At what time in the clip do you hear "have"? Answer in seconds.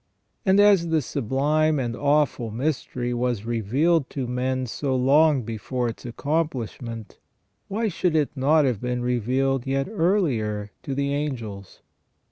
8.65-8.81